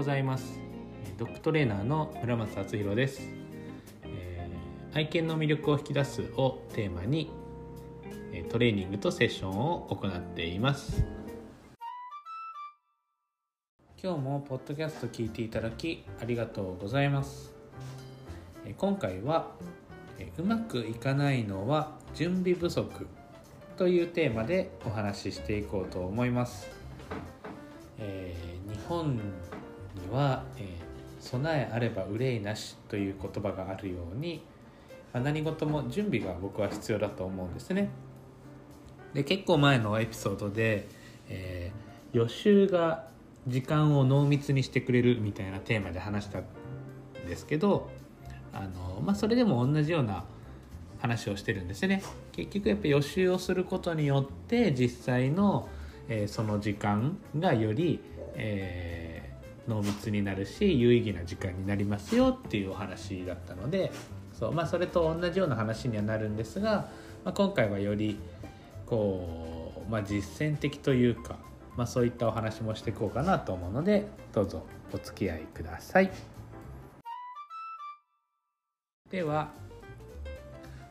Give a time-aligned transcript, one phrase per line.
[0.00, 0.58] ございます。
[1.18, 3.20] ドッグトレーナーの村松敦弘です、
[4.04, 7.30] えー、愛犬の魅力を引き出すをテーマに
[8.48, 11.04] トレーニングとセッションを行っています。
[14.02, 17.54] 今日もポッドキャスト聞いていただきありがとうございます。
[18.78, 19.52] 今回は
[20.38, 23.06] うまくいかないのは準備不足
[23.76, 26.70] というテーマでお話ししていこうと思います、
[27.98, 29.20] えー、日本
[29.94, 30.64] には、えー、
[31.20, 34.42] 備えあれば憂いなしという言葉があるように、
[35.12, 37.90] まあ、何事も準備が僕は必要だと思うんですね。
[39.14, 40.86] で結構前のエピソードで、
[41.28, 43.08] えー、予習が
[43.46, 46.44] 時間を濃密にしてくれるみたいなテーマで話したん
[47.26, 47.90] ですけど
[48.52, 50.24] あの、まあ、それでも同じような
[51.00, 52.02] 話をしてるんですね。
[52.32, 55.68] 結局やっぱ予習をすることによって実際の、
[56.08, 58.00] えー、その時間がより、
[58.34, 58.99] えー、
[59.68, 63.92] 濃密になるし有意義な時間になりますよっていうお話だったので
[64.32, 66.88] そう、まあ、それと同じような話にはなるんですが、
[67.24, 68.18] まあ、今回はより
[68.86, 71.36] こう、まあ、実践的というか、
[71.76, 76.10] まあ、そういったお話もしていこうかなと思うのでどうぞお付き合いください。
[79.10, 79.50] では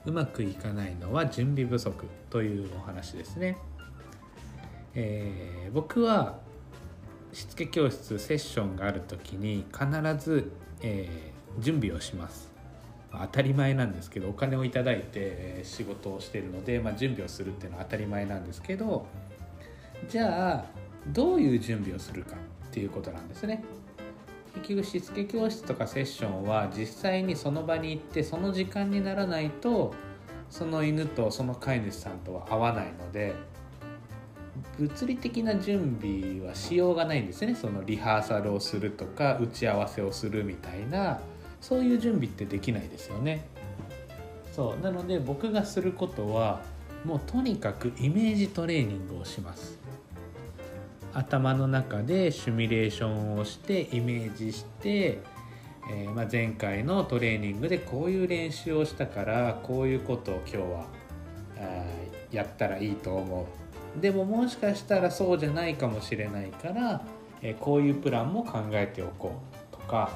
[0.06, 3.58] うまくいかないのは準備不足というお話ですね。
[4.96, 6.40] えー、僕は
[7.34, 12.50] しつけ教室セッションがある時に必ず、えー、準備をします。
[13.12, 19.08] 当たり前なんですけどお金を頂いて仕事をしてるので、まあ、準備をするっていうのは当たり前なんですけど
[20.08, 20.66] じゃあ
[21.08, 22.36] どういう準備をするか
[22.68, 23.64] っていうことなんですね。
[24.56, 29.94] 結局しつけ教室とかセッションは実際にその場に行ってその時間にならないと
[30.50, 33.36] その犬とその飼い主さんとは会わないので
[34.80, 37.54] 物理的な準備はしようがないんですね。
[37.54, 41.20] そのリハーサルをするとか打ち合わせをするみたいな
[41.60, 43.46] そういう準備ってできないですよね。
[44.54, 44.84] そう。
[44.84, 46.62] なので僕がすることは
[47.04, 49.78] もうとにかくイメージトレーニングをします。
[51.14, 55.20] 頭の中でシミュレーションをしてイメージして、
[55.92, 60.86] えー、まあ、前回のトレーニングでこういう練習をしたからこういうことを今日は
[62.32, 63.69] やったらいいと思う。
[63.98, 67.02] でももしかしたらそうじゃないかもしれないから、
[67.42, 69.34] え、こういうプランも考えておこ
[69.72, 70.12] うとか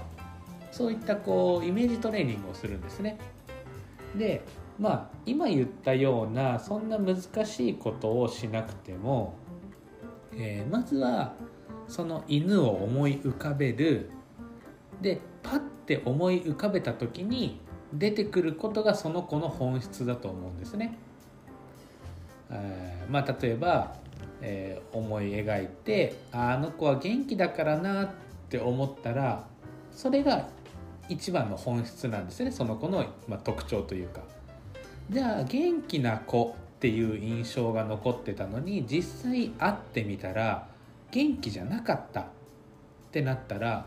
[0.72, 3.18] そういったこうイメージトレーニングをするんですね。
[4.16, 4.42] で
[4.80, 9.36] まあ今言ったようなそんな難しいことをしなくても
[10.38, 11.34] えー、まずは
[11.88, 14.10] その犬を思い浮かべる
[15.02, 17.60] でパッて思い浮かべた時に
[17.94, 20.98] 出てくることがその子の本質だと思うんですね。
[22.54, 23.96] え、まあ、例えば、
[24.42, 28.10] えー、思い描いてあの子は元気だからなっ
[28.50, 29.46] て思ったら
[29.92, 30.48] それが
[31.10, 34.22] 一番の本質なんですねその子の、まあ、特徴というか。
[35.10, 40.68] じゃあ元気な子っていう印象が残ってたのに実際会ってみたら
[41.12, 42.26] 元気じゃなかったっ
[43.12, 43.86] てなったら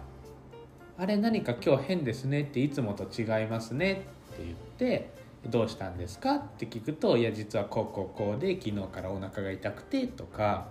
[0.98, 5.10] あれ何か今日変ですねっていつもと違いますねって言って
[5.44, 6.36] どうしたんですか？
[6.36, 10.68] って聞くといや実はこうこうこうで昨日からお腹が痛くてとか、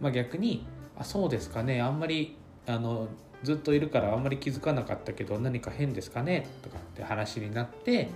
[0.00, 0.66] まあ、逆に
[0.98, 3.08] あそうですかねあんまりあの
[3.42, 6.46] ずっといるからあんまり気づかなかったけど何か変ですかね？
[6.62, 8.10] とかって話になって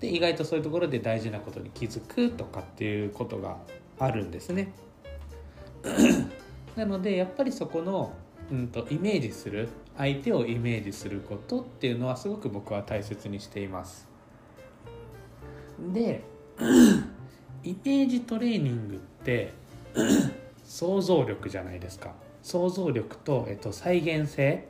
[0.00, 3.56] で意外とそういうところで大事なことに気づくとかっていうことが
[3.98, 4.72] あるんですね。
[6.76, 8.12] なのでやっぱりそこの、
[8.50, 14.06] うんと、イメージする相手をイメージすることっていうのはすごく僕は大切にしています。
[15.92, 16.22] で
[17.64, 19.52] イメージトレーニングって
[20.64, 22.14] 想像力じゃないですか。
[22.42, 24.68] 想像力と、えっと、再現性。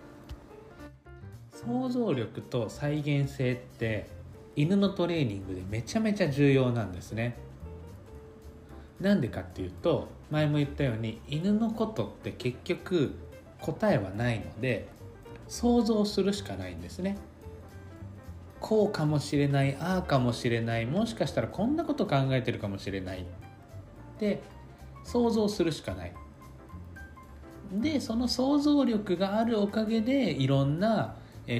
[1.53, 4.07] 想像力と再現性って
[4.55, 7.37] 犬のトレーニングでめちゃめちゃ重要なんですね。
[9.01, 13.15] なんでかっていうと前も言ったように犬のことって結局
[13.61, 14.89] 答えはないので
[15.49, 17.17] 想像するしかないんですね。
[18.67, 23.21] こうかもしれないああかもしれないもしかしたらこんなこと考えてるかもしれない。
[23.21, 23.23] っ
[24.19, 24.43] て
[25.05, 26.13] 想像するしかない。
[27.73, 31.15] でその想像力があるおかげでいろんな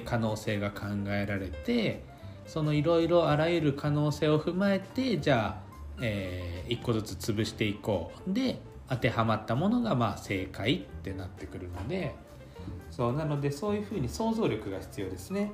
[0.05, 2.03] 可能性が考えられて
[2.45, 8.33] そのいろいろあらゆる可能性を踏まえてじゃあ、えー、一個ずつ潰していこう。
[8.33, 8.59] で
[8.89, 12.17] 当てはまったものがまあ正解ってなってくるので。
[12.91, 15.53] そうなのでそういうふうに想像力が必要ですね。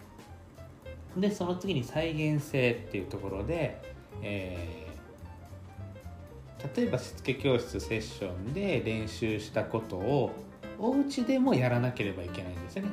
[1.17, 3.81] でその次に再現性っていうところで、
[4.23, 10.31] えー、例えばしつけ教室セッションで練習したことを
[10.79, 12.88] お家でもやらなければいけないんですよね。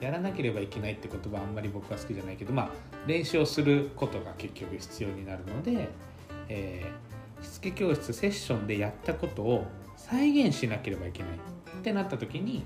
[0.00, 2.70] やらなければいけないって言葉あんまり僕は好きじゃないけどまあ
[3.06, 5.88] 練習をすることが結局必要になるので、
[6.48, 9.66] えー、しつけ教室セッションでやったことを
[9.96, 11.32] 再現しなければいけない
[11.78, 12.64] ってなった時に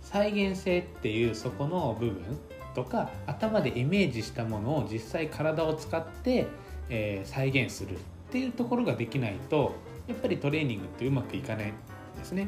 [0.00, 2.38] 再現性っていうそこの部分
[2.78, 6.46] とか頭でイメージしたものを実際体を使って、
[6.88, 7.98] えー、再現するっ
[8.30, 9.74] ていうところができないと
[10.06, 11.72] やっぱりトレーニングってうまくいかないん
[12.16, 12.46] ですね。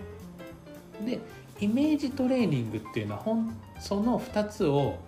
[1.04, 1.18] で
[1.58, 3.24] イメージトレーニングっていうのは
[3.80, 4.98] その2つを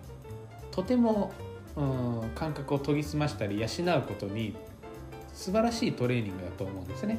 [0.72, 1.32] とても
[1.76, 1.82] う
[2.26, 3.66] ん感覚を研ぎ澄ましたり養
[3.98, 4.56] うことに
[5.32, 7.18] 素晴らしいトレーニングだと思うんですね。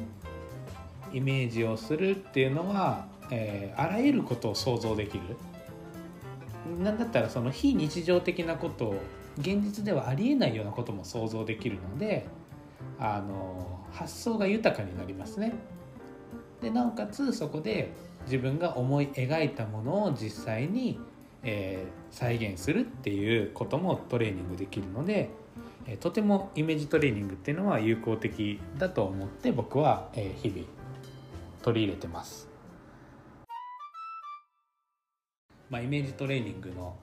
[1.10, 5.24] イメージをするっていうのは、えー、あらゆることを想像できる。
[6.82, 8.94] なんだったらその非日常的なことを
[9.38, 12.26] 現実ではありえないようなことも想像できるので
[12.98, 15.52] あの発想が豊かになりますね。
[16.62, 17.92] でなおかつそこで
[18.24, 20.98] 自分が思い描いたものを実際に、
[21.42, 25.28] えー、再現するっていうこともトレーニングできるので、
[25.86, 30.66] えー、とてもイメージトレーニングっていうのは有効的だと思って僕は、えー、日々
[31.62, 32.53] 取り入れてます。
[35.74, 36.94] まあ、イメージトレーニングの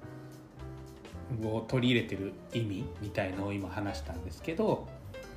[1.49, 4.87] を取り入れてる意味みたいのを今話したんですけど、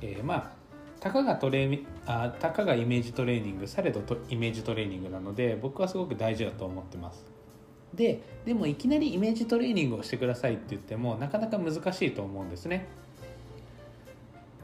[0.01, 0.51] えー、まあ
[1.01, 7.25] たかがトレーあたかがイメージトレーニングされどイメージトレーニングなので僕はすごく大事だと思ってます。
[7.93, 12.87] ででもいきなりイメージトレーニングをしてくださいって言ってもなかなか難しいと思うんですね。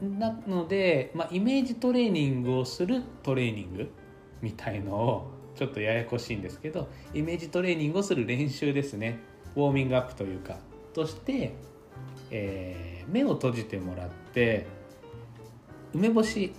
[0.00, 3.90] なので、まあ、イメージトレーニングをするトレーニング
[4.40, 9.18] みたいのをちょっとややこしいんですけどイメージトレーニングをする練習ですね。
[9.54, 10.56] ウォーミングアップというか。
[10.94, 11.54] として、
[12.30, 14.66] えー、目を閉じてもらって
[15.94, 16.52] 梅干し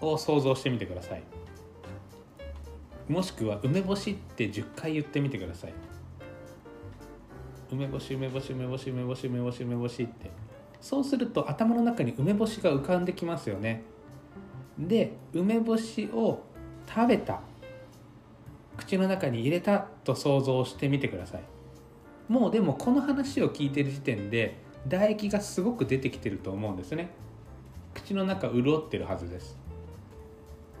[0.00, 1.22] を想像してみてください。
[3.08, 5.72] もしくは梅干しって10回言ってみてください。
[7.70, 10.30] 梅干し梅干し梅干し梅干し梅干し梅干しって。
[10.80, 13.82] そうすると頭の中に梅干しが浮かんできますよね。
[14.78, 16.42] で梅干しを
[16.86, 17.40] 食べた。
[18.76, 21.42] 口の中に入れたと想像してみてください。
[22.28, 24.58] もうでもこの話を聞いてる時点で
[24.88, 27.10] 唾液がすごく出てきてると思うんですね。
[27.94, 29.56] 口の中潤ってるはずです。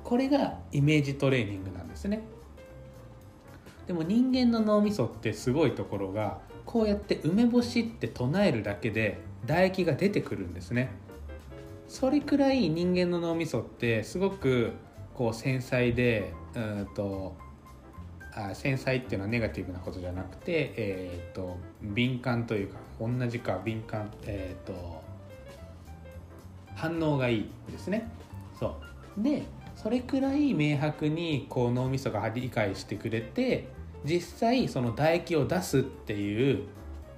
[0.04, 2.22] これがイメージトレーニングなんですね。
[3.86, 10.90] でも人間の脳みそってすごいところがこうやって梅干しって唱えるだけで唾液が出てくるんですね。
[11.88, 14.72] それくらい人間の脳みそってすごく
[15.14, 17.36] こう繊細でうんと
[18.54, 25.06] 繊細っていうのはネガティブなことじゃなくて、えーと、敏感というか同じか敏感、えーと
[26.76, 28.08] 反応がいいですね。
[28.60, 28.76] そ
[29.18, 29.22] う。
[29.22, 29.44] で
[29.74, 33.68] それくらい明白にこう脳みそが理解してくれて
[34.04, 36.64] 実際その唾液を出すっていう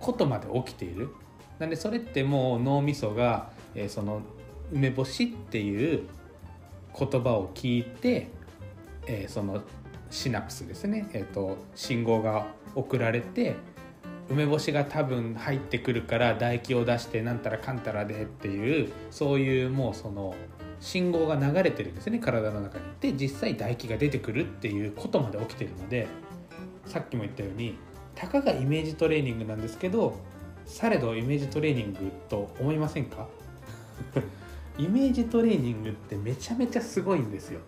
[0.01, 1.11] ことまで起きている。
[1.59, 4.23] なんでそれってもう脳みそが、えー、その
[4.73, 6.07] 梅干しっていう
[6.97, 8.29] 言葉を聞いて、
[9.07, 9.63] えー、その
[10.11, 13.57] シナプスですね、えーと信号が送られて
[14.31, 20.35] 梅干しが多分入ってくるから唾液を出してなんたらかんたらでっていうそういうもうその
[20.81, 22.85] 信号が流れてるんですね体の中に。
[23.01, 26.07] で実際唾液が出てくるっていうことまで起きてるので
[26.85, 27.77] さっきも言ったように
[28.15, 30.19] たかがイメージトレーニングなんですけど
[30.67, 33.27] されどイメージトレーニングと思いませんか？
[34.79, 37.61] イメージトレーニングってめちゃめちゃすごいんですよ。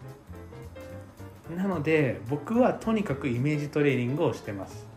[1.57, 4.89] なので僕はとにかくイメージトレーニングをしてます。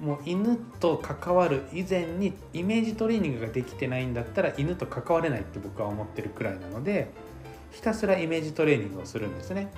[0.00, 7.10] もう犬と関わる以前にイメージトレーニングができてないんだったら犬と関われないって僕は思ってるくらいなので
[7.70, 9.70] ひたすらイメージトレーニングをするんですね。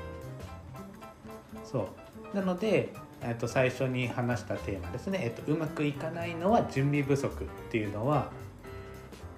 [1.65, 1.89] そ
[2.33, 2.37] う。
[2.37, 8.31] なので、えっと、最初に話したテーマですね、えっと、うまくいかないのは準備不足っていうのは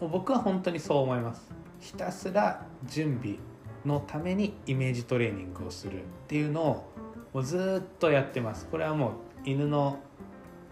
[0.01, 1.51] もう僕は本当にそう思います。
[1.81, 3.37] ひたすら準備
[3.85, 6.93] のためにイメージトレーニングをするっていうのを
[7.33, 8.67] もうずっとやってます。
[8.67, 9.13] これはもう
[9.45, 9.99] 犬の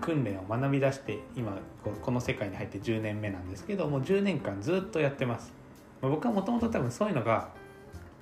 [0.01, 1.57] 訓練を学び出して今
[2.03, 5.53] この世界に入って10年目なんですけどもう10年間ずっとやってます。
[6.01, 7.51] 僕はもともと多分そういうのが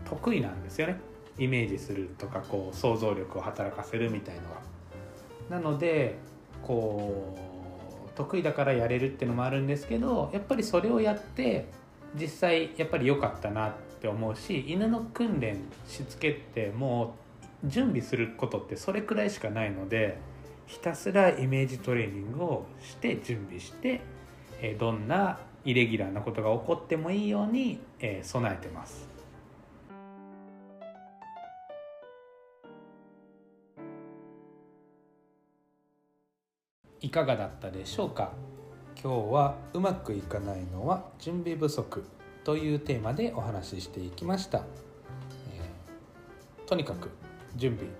[0.04, 1.00] 得意なんですよね。
[1.38, 4.60] イメージするとかこう想像力を働かせるみたいのは。
[5.48, 6.16] なので
[6.62, 11.66] こう得意だからやれるっていうのもあるんですけどやっぱりそれをやって
[12.18, 17.14] 実際やっぱり良かったなって思うし犬の訓練しつけっても
[17.64, 20.18] う準備することってそれくらいしかないので
[20.66, 24.00] ひたすらイメージトレーニングをして準備して、
[24.62, 29.08] えどんなイレギュラーなことが起こってもいいように、え備えてます。
[37.00, 38.32] いかがだったでしょうか？
[39.02, 42.04] 今日はうまくいかないのは準備不足
[42.44, 47.08] というテーマでお話ししていきました、えー、とにかく
[47.56, 47.90] 準備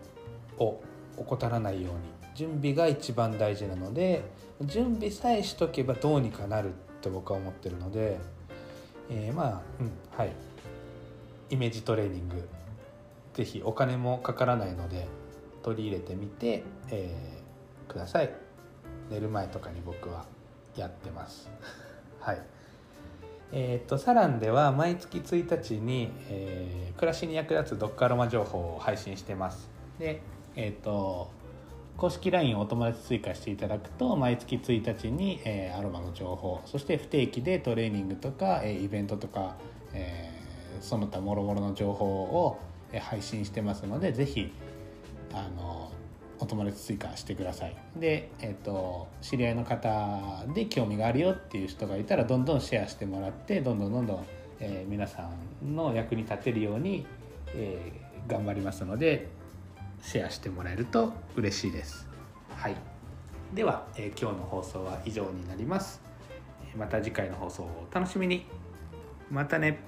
[0.59, 0.83] を
[1.17, 2.01] 怠らないように。
[2.35, 4.23] 準備が一番大事なので
[4.63, 8.19] 準備さえしとけばどうにかなると僕は思ってるので、
[9.11, 10.33] えー、まあうんはい。
[11.49, 12.47] イメージトレーニング。
[13.35, 15.09] 是非お金もかからないので
[15.63, 18.31] 取り入れてみて、えー、ください。
[19.11, 20.27] 寝る前とかに僕は
[20.77, 21.51] やってます。
[22.21, 22.39] はい。
[23.53, 29.69] えーと、サランでは毎月1日に、えー、暮らしに役立つドッグアロマ情報を配信してます。
[29.99, 30.23] で
[30.57, 31.31] えっ、と
[32.01, 39.57] 公式 LINE をお友達追加していただくと毎月1日に、えー、アロマの情報そして不定期でトレーニングとか、えー、イベントとか、
[39.93, 42.59] えー、その他もろもろの情報を、
[42.91, 44.51] え、配信してますのでぜひ
[45.35, 45.93] あの
[46.41, 47.77] お友達追加してください。
[47.97, 54.27] で、えーと、知り合いの方で興味があるよっていう人がいたらどんどんシェアしてもらってどんどんどんどん、
[54.59, 55.29] えー、皆さ
[55.63, 57.07] んの役に立てるように、
[57.55, 59.29] えー、頑張りますので
[60.03, 62.09] シェアしてもらえると嬉しいです。
[62.57, 62.77] はい。
[63.55, 66.01] では、えー、今日の放送は以上になります。
[66.77, 68.47] また次回の放送をお楽しみに。
[69.31, 69.79] またね。